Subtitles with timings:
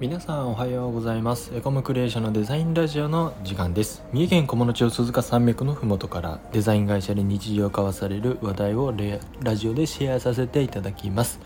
[0.00, 8.94] 皆さんおはようございますエコムクリエーションのデザインラジオの時間です三重県菰野町鈴鹿山脈のふもとからデザイン会社で日常交わされる話題を
[9.42, 11.40] ラジオでシェアさせていただきます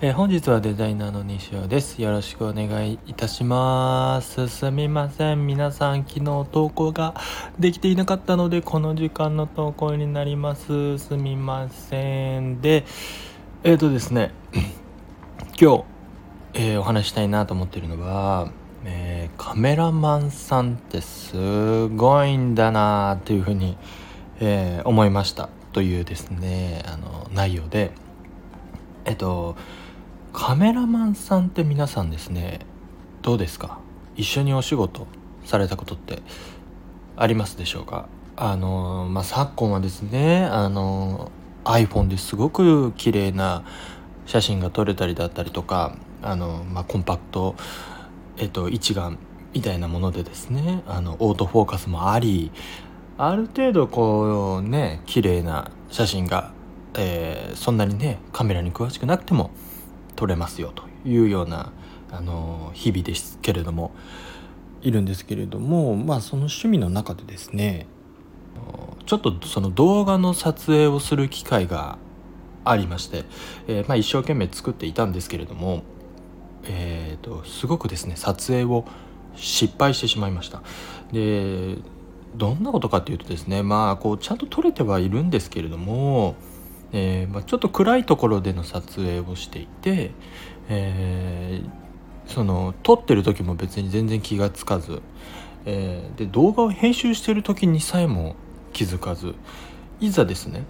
[0.00, 2.02] えー、本日はデザイナーの西尾です。
[2.02, 4.48] よろしくお願いいたします。
[4.48, 5.46] すみません。
[5.46, 7.14] 皆さん、昨日投稿が
[7.60, 10.98] できていなかったので、この時間の投稿になります。
[10.98, 12.60] すみません。
[12.60, 12.84] で、
[13.62, 14.32] えっ、ー、とですね、
[15.56, 15.84] 今日、
[16.54, 18.50] えー、お話したいなと思ってるのは、
[18.84, 23.78] えー、カメラマンさんってすごいんだなというふうに、
[24.38, 27.92] えー、思いましたというですねあの内容で
[29.06, 29.56] えっと
[30.34, 32.60] カメラマンさんって皆さんですね
[33.22, 33.78] どうですか？
[34.16, 35.06] 一緒にお仕事
[35.46, 36.20] されたことって
[37.16, 38.08] ありますでしょうか？
[38.36, 41.30] あのまあ昨今はですねあの
[41.64, 43.64] iPhone ですごく綺麗な
[44.26, 47.56] 写真が撮れたりだったりとかあの、まあ、コンパクト、
[48.36, 49.18] えっと、一眼
[49.52, 52.50] みたいなものでですねあのオートフォーカスもあり
[53.18, 56.52] ある程度こうね綺麗な写真が、
[56.94, 59.50] えー、そんなにねカメラに詳しくなくても
[60.16, 61.72] 撮れますよというような
[62.10, 63.92] あの日々ですけれども
[64.80, 67.86] いるんですけれどもまあその趣味の中でですね
[69.06, 71.98] ちょっとその動画の撮影をする機会が
[72.64, 73.24] ありまして、
[73.66, 75.82] えー、まあ、一生懸命作っていたんですけれども
[76.64, 78.84] えーと、すごくですね撮影を
[79.34, 80.62] 失敗してしまいました。
[81.12, 81.76] で
[82.34, 86.34] どんなことかっていうとですねまあこうちゃんと撮れてはいるんですけれども、
[86.92, 90.12] えー、まあ、ちょっと暗いところでの撮影をしていて、
[90.68, 95.02] えー、その撮ってる時も別に全然気が付かず、
[95.66, 98.36] えー、で動画を編集してる時にさえも
[98.72, 99.34] 気づかず
[100.00, 100.64] いざですね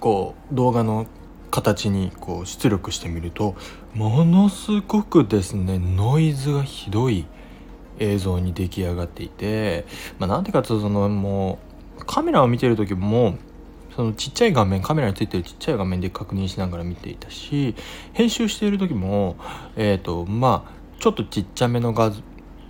[0.00, 1.06] こう動画の
[1.50, 3.56] 形にこう出力してみると
[3.94, 7.26] ものすごくですねノイズがひどい
[7.98, 9.84] 映像に出来上がっていて、
[10.18, 11.58] まあ、なんでかというとそのも
[11.98, 13.36] うカメラを見てる時も
[13.94, 17.74] そのちっちゃい画面カメラについてるちっちゃい画面で確認しながら見ていたし
[18.12, 19.36] 編集している時も
[19.76, 22.12] えっ、ー、とまあちょっとちっちゃめの画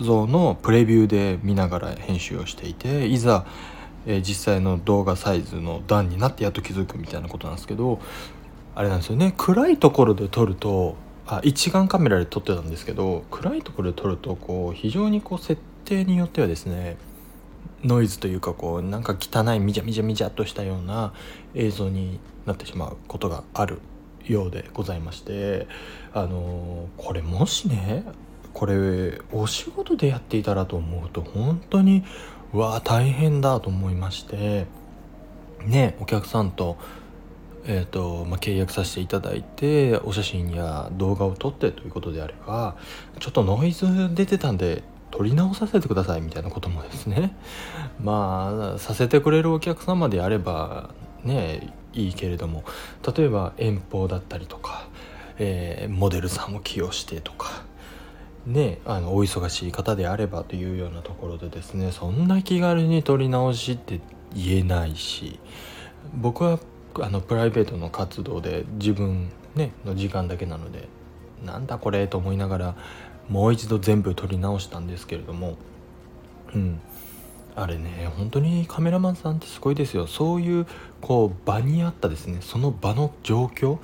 [0.01, 3.45] 像のプレビューで見ながら編集をしていていざ、
[4.07, 8.01] え、実際の動画サイズの段になってやっと気づくみたいなことなんですけど
[8.75, 9.35] あれなんですよね。
[9.37, 16.97] 暗いところで撮るとあ一眼カメラで撮ってたんですけど暗いところで撮るとこう非常にこう設定によってはですね
[17.85, 21.13] ノイズというかこうなんか汚いみじゃみじゃみじゃっとしたような
[21.55, 23.79] 映像になってしまうことがある
[24.27, 25.67] ようでございまして
[26.13, 28.05] あの、これもしね
[28.53, 32.05] これお仕事でやっていたらと思うと本当に
[32.53, 34.67] わあ大変だと思いまして
[35.65, 36.77] ねお客さんと
[37.66, 42.76] えーとまあ、契約させていただいてお写真や動画を撮ってということであれば
[43.19, 47.37] ちょっとノイズ出てたんで撮り直させてくださいみたいなこともですね。
[48.00, 50.91] まあさせてくれるお客様であれば
[51.25, 52.65] ねいいけれども
[53.16, 54.88] 例えば遠方だったりとか、
[55.38, 57.65] えー、モデルさんを起用してとか
[58.47, 64.00] ねあのお忙しい方であればというようなところでですねそんな気軽に撮り直しって
[64.34, 65.41] 言えないし
[66.15, 66.59] 僕は
[67.01, 70.89] あのプライベートの活動で自分、ね、の時間だけなので
[71.45, 72.77] なんだこれと思いながら
[73.28, 75.56] もう一度全部撮り直したんですけれども
[76.55, 76.81] うん。
[77.56, 80.06] あれね本当にカメラマンさんってすごいですよ。
[80.06, 80.67] そういう
[81.01, 83.78] こう場にあったですねその場の状況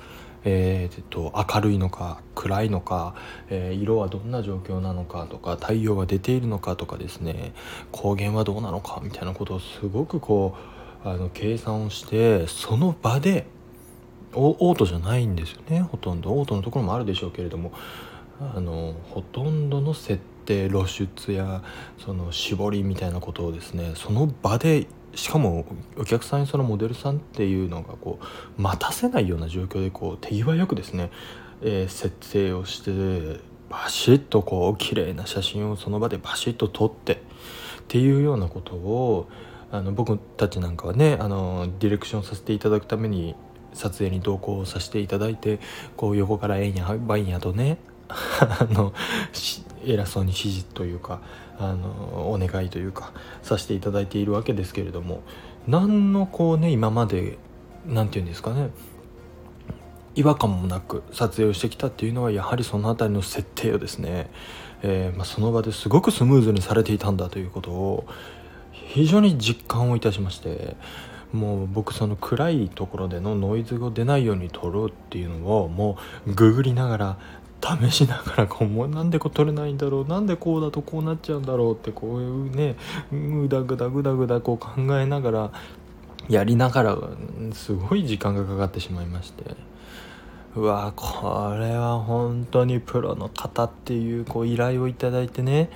[0.49, 3.15] えー、と明るいのか暗いのか、
[3.49, 7.53] えー、色はどんな状況なのかとか太陽が出ているのかとかですね
[7.91, 10.76] 光源はどうなのかみたいなことをすごくこう
[11.11, 13.47] あの計算をしてその場で
[14.33, 15.81] オートじゃないんですよね。
[15.81, 16.31] ほとんど。
[16.31, 17.71] オートのところもあるでしょうけれども。
[18.39, 21.63] あのほとんどの設定露出や
[21.97, 25.65] その絞りみたいなことをですねその場でしかも
[25.97, 28.19] お客さんにそのモデルさんっていうのがこ
[28.57, 31.09] う待たせないような状況でこう手際よくですね、
[31.63, 33.39] えー、設定をして
[33.69, 37.17] バシッとこう綺麗な写真をその場でバシッと撮ってっ
[37.87, 39.27] ていうようなことを
[39.71, 43.35] あの僕たちなんかはねあのディレクションさせていただくために
[43.73, 45.59] 撮影に同行させていただいて
[45.95, 47.77] こう横から「えんやばいんや」とね
[48.07, 48.93] あの
[49.85, 51.21] 偉そうに指示というか
[51.59, 53.11] あのお願いというか
[53.41, 55.21] させていただいているわけですけれども
[55.67, 57.37] 何のこうね今まで
[57.85, 58.69] 何て言うんですかね
[60.15, 64.31] 違和感もなく撮影をしてきたっていうのはやはりその辺りの設定をですね、
[64.81, 68.07] えー、まあ、その場ですごくスムーズにされていたんだということを
[68.87, 70.75] 非常に実感をいたしまして
[71.33, 77.17] もう僕その暗いところでのノイズが出ないように撮ろうっていうのをもうググりながら
[77.61, 82.75] 試しながらこうもうなんでこう取れないんだろうなんでこうだとこうなっちゃうんだろうってこういうね
[83.11, 85.51] ぐだぐだぐだぐだこう考えながら
[86.29, 86.97] やりながら
[87.53, 89.55] すごい時間がかかってしまいまして。
[90.55, 95.69] うわこれは本当にプロの方っていうこう依頼をいただいてね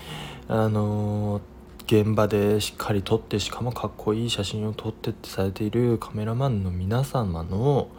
[0.47, 1.50] あのー
[1.91, 7.89] 現場でしっかり撮ってしかもかっこいい写真を撮ってってされているカメラマンの皆様の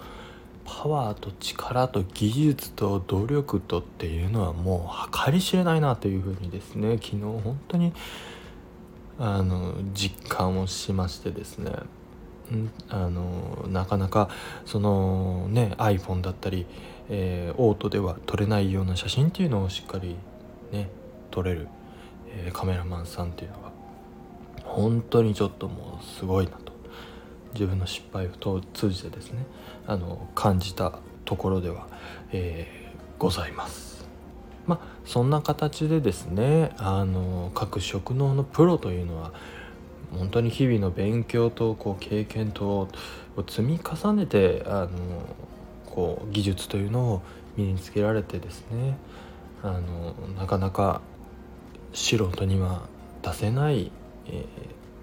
[0.65, 7.93] パワーと力と技術と努力とっていうのはもう計り知れないなというふうにですね昨日本当に
[9.19, 11.73] あの実感をしましてですね
[12.89, 14.31] あのなかなか
[14.65, 16.65] そのね iPhone だったり、
[17.11, 20.17] えー、オートでは撮れないような写真っていうのをしっかり
[20.73, 20.89] ね
[21.31, 21.69] 撮れる、
[22.29, 23.71] えー、カメラマンさんっていうのが
[24.72, 26.72] 本当にちょっともうすごいなと
[27.52, 29.44] 自分の失敗を通じてですね
[29.86, 31.88] あの感じたところでは、
[32.32, 34.08] えー、ございます。
[34.66, 39.32] まあそんな形でですねあの各職能のプロというのは
[40.16, 42.88] 本当に日々の勉強とこう経験と
[43.48, 44.88] 積み重ねてあの
[45.86, 47.22] こう技術というのを
[47.56, 48.96] 身につけられてですね
[49.62, 51.02] あのなかなか
[51.92, 52.82] 素人には
[53.22, 53.92] 出せない
[54.26, 54.44] え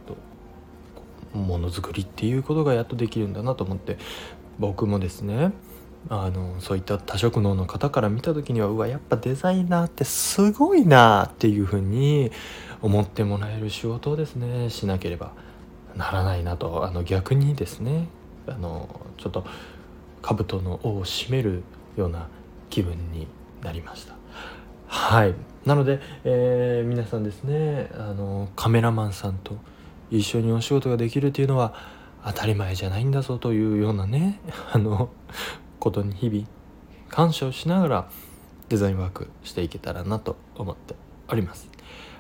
[0.05, 3.97] ー、とものづくりっていうことがやっとできるんだなと思って
[4.59, 5.51] 僕もですね
[6.07, 12.31] あのそういった多職能の方から見た時にはうわやっぱデザイナーってすごいなっていうふうに
[12.81, 15.33] 思ってもらえる仕事をですねしなければ
[15.95, 18.07] ならないなとあの逆にですね
[18.47, 19.45] あのちょっと
[20.21, 21.63] 兜の尾を締める
[21.97, 22.27] ような
[22.69, 23.27] 気分に
[23.61, 24.18] なりました。
[24.89, 25.35] はい。
[25.65, 29.57] なので、えー、皆さんですねあのカメラマンさんと
[30.09, 31.75] 一緒にお仕事ができるっていうのは
[32.25, 34.39] 当たり前じゃないんだぞというようなね
[34.73, 35.09] あの
[35.79, 36.47] ことに日々
[37.07, 38.09] 感謝をしながら
[38.69, 40.95] デザインワークしていけたらなと思って
[41.27, 41.69] おります。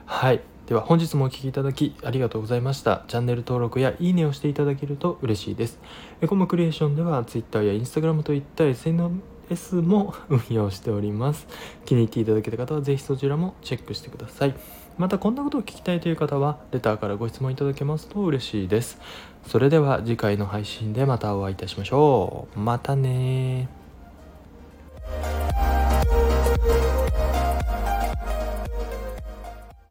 [0.05, 0.41] はい。
[0.67, 3.03] では本日もお聴きいただきありがとうございました。
[3.07, 5.79] チャンネル登録やいいねをしていただけると嬉しいです。
[6.21, 11.47] エコムクリエーションでは Twitter や Instagram といった SN S も運用しております。
[11.85, 14.55] 気に入っていただけた方は是非そちらもチェックしてください。
[14.97, 18.99] またこんなことを聞きたいという方はレターからご質問いただけますと嬉しいです。
[19.47, 22.59] それでは次回の配信でまたお会いいたしましょう。
[22.59, 23.78] またね